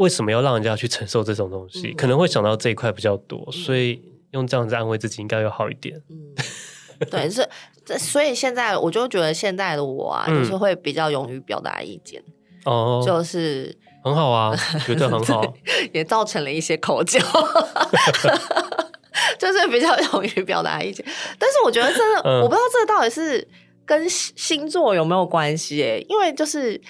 [0.00, 1.88] 为什么要让人家去承受这种东西？
[1.88, 6.00] 嗯、可能会想到这一块比较多，嗯、所以用这样子安慰自己应该要好一点。
[6.08, 6.34] 嗯，
[7.10, 7.46] 对，是
[7.84, 12.22] 这，所以现在我就觉得现在的我啊，嗯、就是会比较勇于表达意见。
[12.64, 15.42] 哦，就是很好啊， 觉得很好，
[15.92, 17.18] 也造成了一些口角，
[19.38, 21.04] 就是比较勇于表达意见。
[21.38, 23.46] 但是我觉得真的，嗯、我不知道这个到底是
[23.84, 25.82] 跟星座有没有关系？
[25.82, 26.80] 哎，因为就是。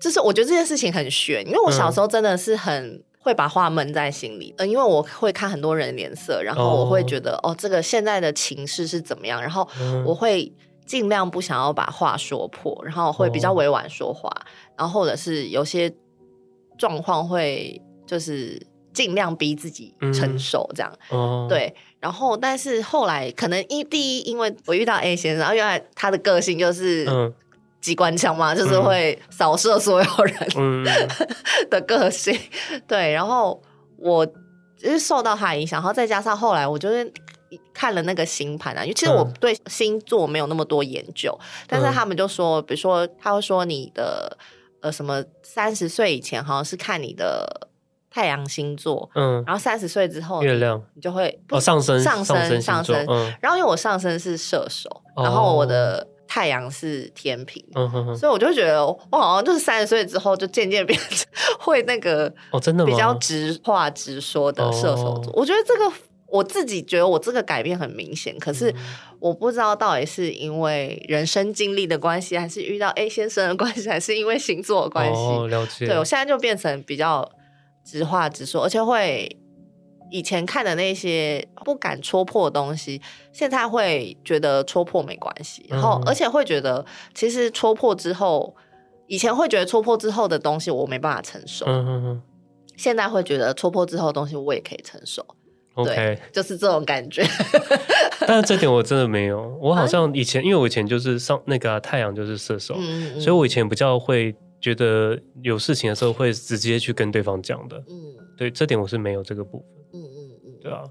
[0.00, 9.68] 就是我觉得这件事情很悬，因为我小时候真的是很会把话闷在心里，嗯，因为我会看很多人脸色，然后我会觉得哦，哦，这个现在的情势是怎么样，然后
[10.06, 10.50] 我会
[10.86, 14.42] 尽量不想要把话说破，然后会比较委婉说话，哦、
[14.78, 15.92] 然后或者是有些
[16.78, 18.58] 状况会就是
[18.94, 27.06] 尽量逼自己承受这样，嗯哦、对，然后但是后来可能一第一，因为我遇到 A 先生，然后原来他的个性就是。
[27.80, 30.84] 嗯机关枪嘛，就是会扫射所有人。
[31.70, 32.38] 的个性，
[32.70, 33.10] 嗯、对。
[33.10, 33.58] 然后
[33.96, 34.26] 我
[34.76, 37.10] 就是受到他影响，然后再加上后来我就是
[37.72, 44.36] 看了那个星盘啊，因为其实我对星座没有那么多研究，嗯、但是他们就说，比如说他会说你的
[44.82, 47.68] 呃什么三十岁以前好像是看你的
[48.10, 50.82] 太阳星座，嗯，然后三十岁之后月亮。
[50.94, 56.06] 你就会哦上升上升上升，嗯、然后因为我上升是射手，然后我的。
[56.32, 61.26] 太阳是天平，嗯、哼哼，所以我就觉得我好像就是三十岁之后就渐渐变成
[61.58, 65.32] 会那个哦，真的比较直话直说的射手座。
[65.32, 65.92] 哦、我觉得这个
[66.28, 68.72] 我自己觉得我这个改变很明显，可是
[69.18, 75.20] 我不知道到底是因为人生经历的关系，还是遇到 A 先生的关系，还是因为星座的关系。
[75.20, 75.88] 哦，了解。
[75.88, 77.28] 对，我现在就变成比较
[77.84, 79.36] 直话直说，而且会。
[80.10, 83.00] 以前看的那些不敢戳破的东西，
[83.32, 88.54] 现在会觉得戳破没关系，然后而且会觉得其实戳破之后，
[89.06, 92.22] 以前会觉得戳破之后的东西我没办法承受，嗯嗯嗯，
[92.76, 95.24] 现在会觉得戳破之后的东西我也可以承受
[95.74, 97.24] ，OK，对，就是这种感觉。
[98.26, 109.66] 但是这点我真的没有， 我好像以前因为我以前就是上那个、啊、太阳就是射手，嗯嗯，所以我以前比较会觉得有事情的时候会直接去跟对方讲的，嗯，对，这点我是没有这个部分。
[110.70, 110.84] 对啊，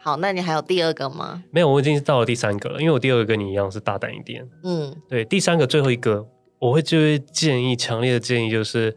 [0.00, 1.44] 好，那你还有第二个吗？
[1.52, 4.48] 没有，我已经到了第三个了，因为我第二个跟你一样是大胆一点。
[4.64, 6.26] 嗯，对，第三个最后一个，
[6.58, 8.96] 我会就会建议，强烈的建议就是，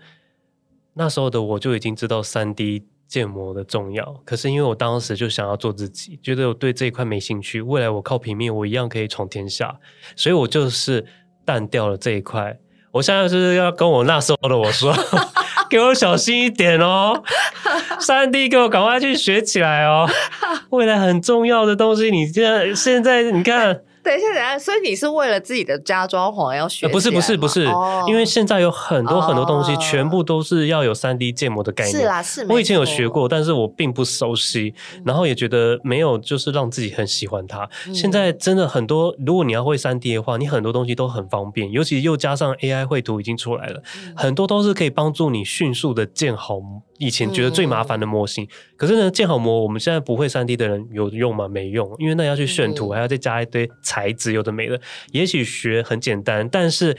[0.96, 9.80] 那时候的我就已经知道三 D 建模的重要，可是因为我当时就想要做自己，觉得我对这一块没兴趣，未来我靠平面我一样可以闯天下，
[10.16, 11.06] 所以我就是
[11.46, 12.60] 淡掉了这一块。
[12.92, 14.92] 我现在就是要跟我那时候的我说。
[15.70, 17.24] 给我小心一点哦
[18.00, 20.10] 三 D 给我赶快去学起来哦，
[20.72, 23.82] 未来很重要的东西，你现在现在你看。
[24.10, 26.88] 等一下，等一下，所以你是为了自己的家装潢要学？
[26.88, 27.68] 不是，不是，不是，
[28.08, 32.00] 因为现在有很多很多东西，全部都是要有三 D 建模的概念。
[32.00, 32.44] 是啦，是。
[32.50, 34.74] 我以前有学过，但是我并不熟悉，
[35.06, 37.70] 然后也觉得没有，就是让自己很喜欢它。
[37.94, 43.84] 现在真的很多，如果你要会三 D 的话，你很多东西都很方便，尤其又加上 AI 绘图已经出来了，
[44.16, 46.60] 很多都是可以帮助你迅速的建好。
[47.00, 51.48] 以前觉得最麻烦的模型，嗯、可是呢，建好模，我们现在不会三 D 的人有用吗？
[51.48, 54.80] 没用，因为那要去炫图，嗯、还要再加一堆材质，有的没的。
[55.12, 56.96] 也许学很简单，但是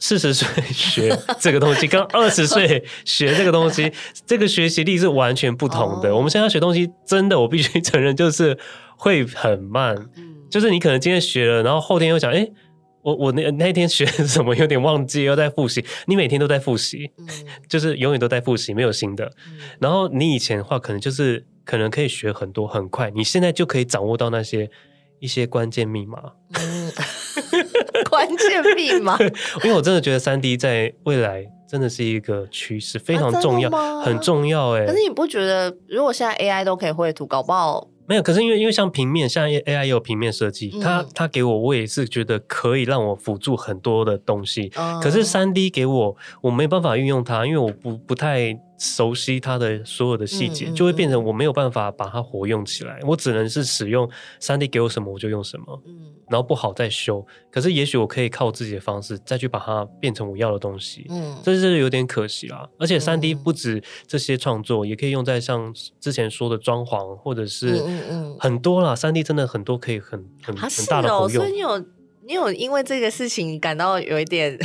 [0.00, 3.92] 四十岁 学这个东西，跟二十岁学这个东西，
[4.26, 6.14] 这个学习力是完全不同的。
[6.14, 8.58] 我们现在学东西，真的，我必须承认，就是
[8.96, 9.96] 会很慢。
[10.50, 12.48] 就是你可能今天学了，然后后天又想，哎，
[13.02, 15.84] 我我那那天学 什么有点忘记，又在复习。
[16.06, 17.10] 你每天都在复习，
[17.68, 19.32] 就是永远都在复习，没有新的。
[19.78, 24.70] 然后你以前的话，可能就是可能可以学很多很快，你现在就可以掌握到那些
[25.20, 26.18] 一些关键密码。
[28.10, 29.18] 关键密码，
[29.64, 34.86] 因为我真的觉得三 D 在未来真的是一个趋势，非常重要，啊、很重要哎。
[34.86, 38.22] 可是你不觉得，如果现在 AI 都可以绘图，搞不好没有？
[38.22, 44.72] 可是因为因为像平面，像 AI 也有平面设计，它它给我，我也是觉得可以让我辅助很多的东西。
[44.76, 48.58] 嗯、可是三 D 给我，我没办法运用它，因为我不不太。
[48.78, 53.00] 熟悉它的所有的细节，就会变成我没有办法把它活用起来。
[53.02, 57.26] 我只能是使用三 D 给我什么我就用什么，嗯然后不好再修。
[57.50, 61.06] 可是也许我可以靠自己的方式再去把它变成我要的东西。
[61.08, 62.68] 嗯，这是有点可惜啦。
[62.78, 67.82] 而且三 D 不止这些创作，也可以用在像之前说的装潢，或者是
[68.38, 68.94] 很多啦。
[68.94, 71.42] 三 D 真的很多可以很很很大的活用。
[71.42, 71.78] 所以你有
[72.26, 74.56] 你有因为这个事情感到有一点。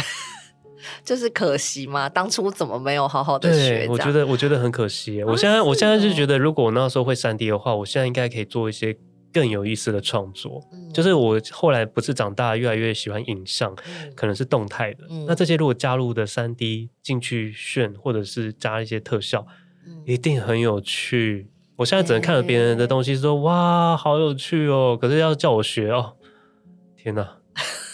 [1.04, 3.88] 就是可惜嘛，当初怎么没有好好的学？
[3.90, 5.22] 我觉得我觉得很可惜。
[5.22, 8.96] 啊、我现在我现在就觉得，如果我那时候会三 D 的话，我现在应该可以做一些
[9.34, 10.62] 更有意思的创作。
[10.72, 15.06] 嗯、就是我后来不是长大越来越喜欢影像，嗯、可能是动态的。
[15.10, 19.46] 嗯、那这些如果加入的三 D 进去炫，或者是加一些特效，
[19.88, 21.48] 嗯、一定很有趣。
[21.76, 24.96] 我现在只能看着别人的东西说，哇，好有趣哦。
[25.02, 26.14] 可是要叫我学哦，
[26.96, 27.38] 天哪！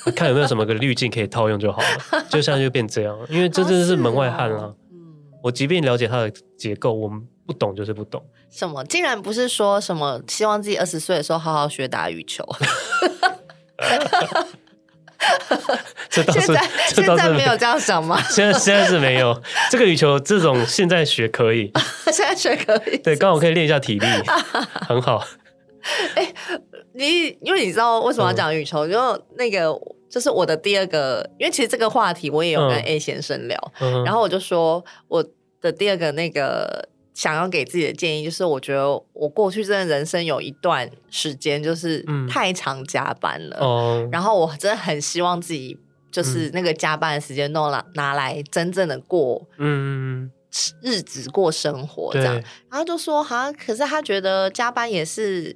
[0.15, 4.63] 看有没有什么个滤镜可以套用就好了， 就现在就变这样，因为这真的是门外汉了。
[4.63, 4.97] 啊、嗯，
[5.43, 8.23] 我即便了解它的结构，我们不懂就是不懂。
[8.49, 8.83] 什么？
[8.85, 12.43] 竟然不是说什么希望自己二十岁的时候好好学打羽球？
[16.09, 18.19] 这倒是现在现在没有这样想吗？
[18.29, 21.71] 现在现在是没有这个羽球这种现在学可以，
[22.05, 24.07] 现在学可以，对，刚好可以练一下体力，
[24.87, 25.23] 很好。
[26.15, 26.33] 哎。
[26.99, 28.85] 你因为你知道为什么要讲羽球？
[28.85, 29.73] 嗯、就那个
[30.09, 35.23] 就是我的第二个，因为其实这个话题我也有跟 A 先生聊，嗯、然后我就说我
[35.61, 45.79] 的第二个那个想要给自己的建议，就是我觉得我过去真的人生有一段时间就是太常加班了，嗯、然后我真的很希望自己
[46.11, 50.29] 就是那个加班的时间都拿拿来真正的过嗯
[50.81, 52.33] 日子过生活这样，
[52.69, 55.55] 然后就说哈可是他觉得加班也是。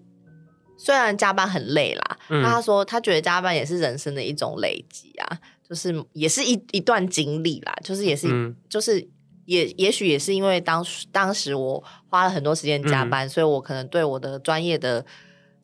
[0.84, 9.08] 虽然加班很累啦，那、嗯、他说他觉得加班也是人生的一种累积啊，就是也是一一段经历啦，就是也是、嗯、就是
[9.46, 15.06] 也也许也是因为当当时我花了很多时间加班，嗯、所以我可能对我的专业的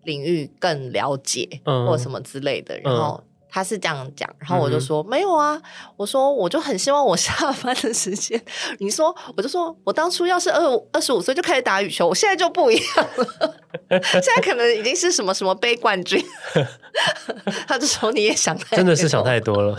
[0.05, 3.21] 领域更了解，嗯、或什么之类的，然后。
[3.49, 5.59] 他是这样讲，然后我就说、嗯、没有啊，
[5.97, 7.33] 我说我就很希望我下
[7.63, 8.41] 班的时间，
[8.79, 13.55] 你说我就说我当初要是二二十五岁就开始打羽球，我现在就不一样了，
[13.89, 16.23] 现在可能已经是什么什么杯冠军。
[17.67, 19.77] 他就说你也想太多，真的是想太多了。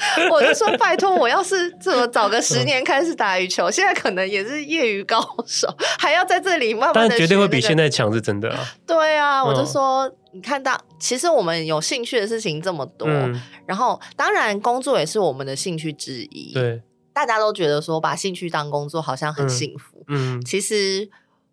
[0.32, 7.08] 我就说拜托，我要是怎么早个十年开始打羽球，现在可能也是业余高手，还要在这里慢慢、那个。
[7.10, 8.66] 但绝对会比现在强，是真的啊。
[8.86, 16.52] 对啊，我就说，你看到，其实我们有兴趣的事情这么多，嗯、然后当然工作也是我们的兴趣之一。
[16.54, 16.80] 对，
[17.12, 20.04] 大家都觉得说把兴趣当工作好像很幸福。
[20.08, 21.08] 嗯，嗯其实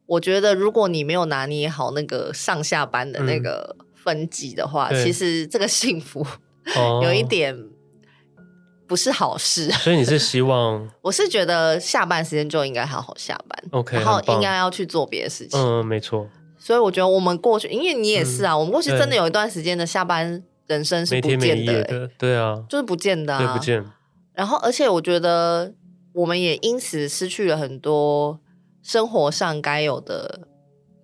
[0.05, 6.25] 我觉得如果你没有拿捏好那个上下班的那个分级的话，嗯、其实这个幸福
[7.03, 7.57] 有一点。
[8.87, 10.89] 不是好事， 所以你是希望？
[11.01, 15.59] 我是觉得下班时间就应该好好下班，OK，然后应该要去做别的事情。
[15.59, 16.27] 嗯，没错。
[16.57, 23.85] 所以我觉得我们过去，因为你也是啊，嗯、我们过去真的有一段时间的下班人生是不见的、对啊，就是不见的、啊，对，不见。
[24.33, 25.73] 然后，而且我觉得
[26.13, 28.39] 我们也因此失去了很多
[28.81, 30.47] 生活上该有的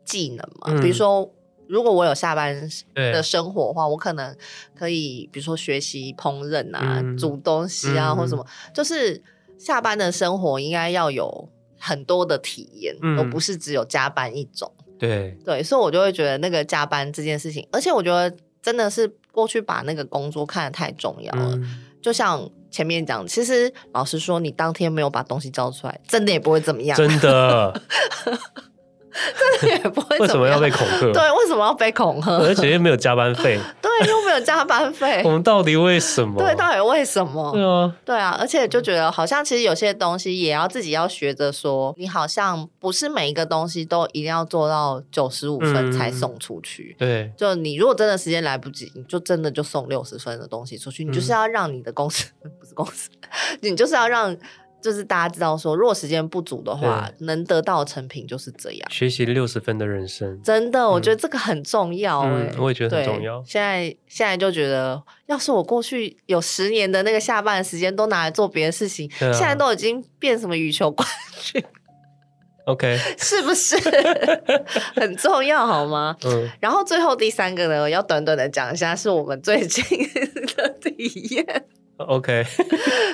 [0.06, 1.30] 技能嘛，嗯、比如说。
[1.74, 4.36] 如果我有下班的生活的话，我可能
[4.76, 8.46] 可以，比如说学习烹饪啊，嗯、煮东西啊，嗯、或什么。
[8.72, 9.20] 就是
[9.58, 11.50] 下班的生活应该要有
[11.80, 14.72] 很多的体验，嗯、而不是只有加班一种。
[15.00, 21.56] 对对，所以我就会觉得那个加班这件事情，而且我觉得真的是过去把那个工作看得太重要了。
[21.56, 26.96] 嗯、就像前面讲，其实老实说，你当天没有把东西交出来，真的也不会怎么样。
[26.96, 27.82] 真的。
[29.14, 30.18] 真的也不会。
[30.20, 31.00] 为什么要被恐吓？
[31.12, 32.32] 对，为什么要被恐吓？
[32.38, 33.60] 而且又没有加班费。
[33.82, 35.22] 对，又没有加班费。
[35.26, 36.42] 我们到底为什么？
[36.42, 37.52] 对，到底为什么？
[37.52, 46.96] 对啊，对啊，而且就觉得好像其实有些东西也要自己要学着说，你好像不是每一个东西都一定要做到九十五分才送出去。
[47.00, 51.04] 嗯、对，就你如果真的时间来不及，你就真的就送六十分的东西出去。
[51.06, 53.10] 你就是要让你的公司、嗯、 不是公司，
[53.62, 54.36] 你就是要让。
[54.84, 58.92] 就是大家知道说，如果时间不足的话，能得到成品就是这样。
[58.92, 62.60] 学习六十分的人生，真的，我觉得这个很重要哎、欸嗯。
[62.60, 63.42] 我也觉得很重要。
[63.48, 71.08] 现在现在就觉得，要是我过去有十年的那个下班的时间都拿来做别的事情，啊、现在都已经变什么羽球冠
[71.42, 71.64] 军？
[72.68, 73.76] OK， 是不是
[74.96, 75.66] 很重要？
[75.66, 76.16] 好吗？
[76.26, 76.50] 嗯。
[76.60, 79.84] 然后最后第三个呢，要短短的讲一下，是我们最近
[80.58, 81.66] 的体验。
[81.98, 82.46] OK，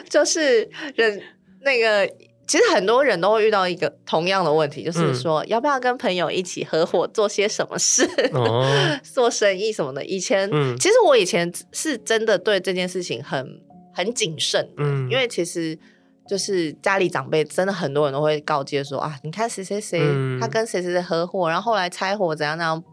[0.10, 1.22] 就是人。
[1.62, 2.08] 那个
[2.48, 8.04] 其实很多人都会遇到一个同样的问题，就是说、嗯、要不要跟朋友一起合伙做些什么事，
[8.34, 8.66] 哦、
[9.04, 10.04] 做生意什么的。
[10.04, 13.62] 以前、嗯、其实我以前是真的对这件事情很
[13.94, 15.78] 很谨慎的，嗯、因为其实
[16.28, 20.00] 就是家里长辈真的很多人都会告诫说啊，你看谁谁谁
[20.42, 22.84] 他跟谁谁谁合伙，然后后来拆伙怎样那样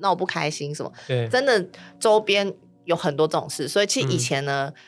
[0.00, 1.66] 闹不开心什么，对，真的
[1.98, 2.54] 周边
[2.84, 4.72] 有很多这种事，所以其实以前呢。
[4.72, 4.82] 嗯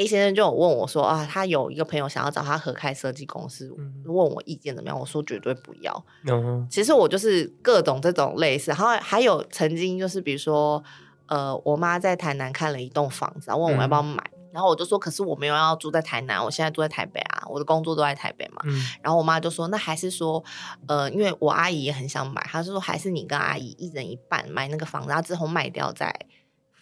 [0.00, 4.98] A 先生就有问我说啊，他有一个朋友想要找他合开设计公司，嗯、问我意见怎么样？
[4.98, 6.04] 我说绝对不要。
[6.26, 10.82] 嗯、其实我就是各种这种类似，然后还有曾经就是比如说，
[11.26, 18.62] 呃，我妈在台南看了一栋房子，然后问我要不要买，嗯、然后我就说，可是我没有要住在台南，我现在住在台北啊，我的工作都在台北嘛。
[18.64, 18.72] 嗯、
[19.02, 20.42] 然后我妈就说，那还是说，
[20.88, 26.10] 呃，因为我阿姨也很想买，她就说还是你跟阿姨一人一半买那个房子，然后之后卖掉再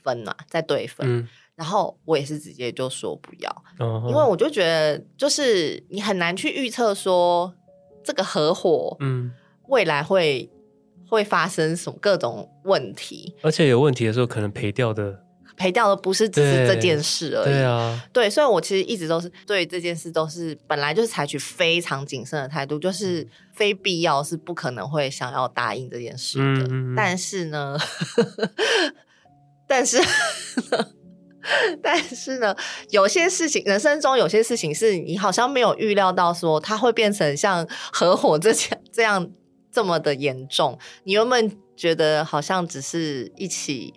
[0.05, 1.29] 分嘛，再对分。
[1.59, 4.09] 嗯然后我也是直接就说不要，uh huh.
[4.09, 7.52] 因为我就觉得就是你很难去预测说
[8.04, 9.32] 这个合伙，嗯，
[9.66, 15.24] 未来会、嗯、会发生什么各种问题，而且有问题的时候可能赔掉的，
[15.56, 27.76] 赔掉的不是只是这件事而已，对啊，对，所以我其实一直都是对这件事都是本来就是采取非常谨慎的态度，就是非必要是不可能会想要答应这件事的，嗯、但是呢，
[29.66, 29.98] 但是。
[31.82, 32.55] 但是呢，
[32.90, 38.59] 有些事情，人生中有些事情是你好像没有预料到，说它会变成像合伙这样
[38.92, 39.30] 这样
[39.70, 40.78] 这么的严重。
[41.05, 43.94] 你原本觉得好像只是一起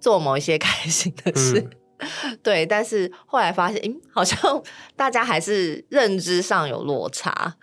[0.00, 1.60] 做某一些 开心的事，
[1.98, 4.62] 嗯、 对，但是后来发现，嗯，好像
[4.96, 7.54] 大家还是认知上有落差，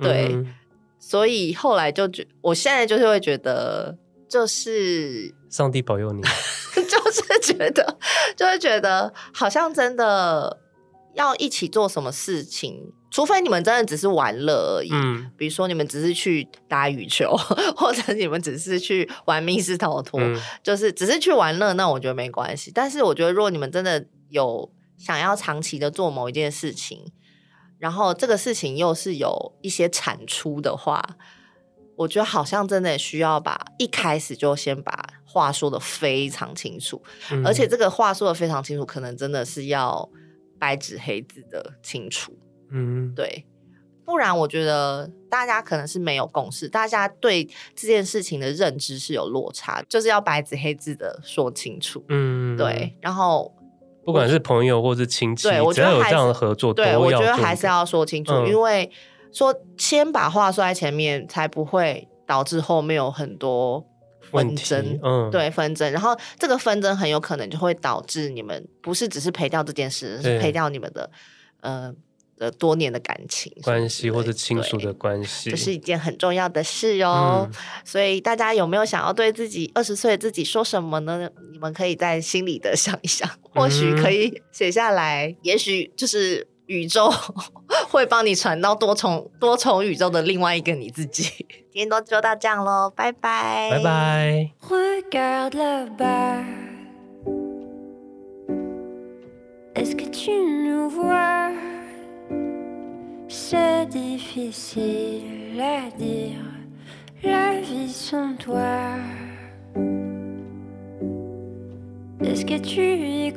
[0.00, 0.54] 对，嗯、
[0.98, 3.96] 所以后来就觉，我现在就是会觉得，
[4.28, 6.22] 就是上帝保佑你。
[7.10, 7.98] 就是觉得，
[8.36, 10.58] 就会觉得，好像真的
[11.14, 14.90] 要一起做什么事情，除非你们真的只是玩乐而已。
[14.92, 17.36] 嗯，比如说你们只是去打羽球，
[17.76, 22.70] 或者你们只是去玩密室逃脱，嗯、就是只是去玩乐，那我觉得没关系。
[22.74, 27.12] 但是我觉得，如果你们真的有想要长期的做某一件事情，
[27.78, 31.02] 然后这个事情又是有一些产出的话。
[32.00, 40.08] 我觉得好像真的需要把一开始就先把话说的非常清楚，嗯、而且这个话说的非常清楚，可能真的是要
[40.58, 42.32] 白纸黑字的清楚。
[42.70, 43.44] 嗯，对，
[44.06, 47.44] 不然我觉得大家可能是没有共识，大家对
[47.76, 52.02] 这件事情的认知是有落差，就是要白纸黑字的说清楚。
[52.08, 53.54] 嗯，对，然后
[54.06, 58.90] 不管是朋友或是亲戚，对我觉得有这样的合作，对我觉得还是要说清楚，嗯、因为。
[59.32, 63.84] 说先把话说在前面，才不会导致后面有很多
[64.20, 64.98] 纷争。
[65.02, 71.10] 嗯，对，纷争，然后这个纷争很有可能就会导致你们不是只是赔掉这件事，对是赔掉你们的
[71.60, 71.92] 呃
[72.36, 77.48] 的多年的感情关系或者亲属的关系，这是一件很重要的事哦。
[77.48, 77.54] 嗯、
[77.84, 81.30] 所以大家有没有想要对自己二十岁的自己说什么呢？
[81.52, 86.48] 你们可以在心里的 想一想，或许可以写下来，嗯、也许就是。
[86.70, 87.12] 宇宙
[87.88, 91.22] 会帮你传到多重多重宇宙的另外一个你自己。
[91.72, 93.70] 今天都就到这样喽拜拜。
[93.70, 94.50] 拜拜。
[112.22, 113.30] Is so get you